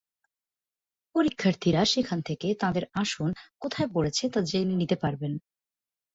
[1.15, 3.29] পরীক্ষার্থীরা সেখান থেকে তাঁদের আসন
[3.59, 5.33] কোথায় পড়েছে তা জেনে নিতে পারবেন।